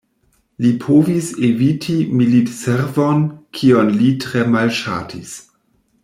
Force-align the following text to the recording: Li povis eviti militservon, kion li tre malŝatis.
Li 0.63 0.69
povis 0.83 1.27
eviti 1.49 1.97
militservon, 2.21 3.21
kion 3.59 3.93
li 4.01 4.09
tre 4.25 4.47
malŝatis. 4.55 5.37